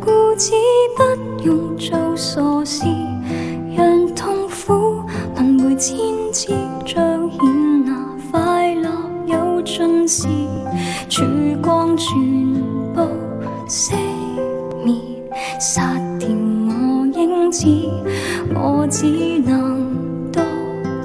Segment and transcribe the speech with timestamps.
[0.00, 0.52] 故此
[0.96, 2.86] 不用做傻事，
[3.76, 5.02] 让痛苦
[5.36, 5.98] 轮回千
[6.32, 6.48] 次，
[6.86, 7.51] 将。
[9.74, 10.28] 尽是
[11.08, 11.24] 曙
[11.62, 12.12] 光，全
[12.94, 13.00] 部
[13.66, 13.94] 熄
[14.84, 14.94] 灭，
[15.58, 17.64] 杀掉我影子，
[18.54, 19.06] 我只
[19.46, 19.90] 能
[20.30, 20.40] 独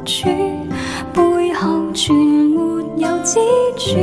[0.03, 0.27] 处，
[1.13, 3.39] 背后全没有支
[3.77, 3.95] 柱。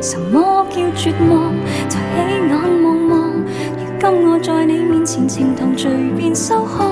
[0.00, 1.52] 什么叫绝望？
[1.90, 6.86] 抬起眼望望，如今我在你面前，情同随便收看，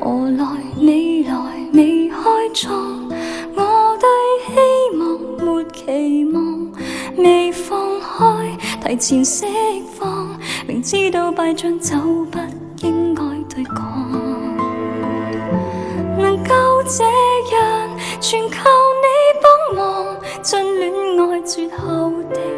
[0.06, 0.46] 何来
[0.80, 1.36] 未来
[1.74, 2.18] 未开
[2.54, 3.10] 创？
[3.56, 4.06] 我对
[4.46, 6.72] 希望没期望，
[7.18, 8.58] 未放开
[8.92, 9.48] 提前释
[9.98, 10.30] 放，
[10.68, 11.98] 明知道败仗就
[12.30, 12.38] 不
[12.84, 14.12] 应该对抗。
[16.20, 17.04] 能够这
[17.56, 17.90] 样
[18.22, 18.70] 全靠
[19.02, 20.94] 你帮忙，尽恋
[21.32, 22.55] 爱绝后的。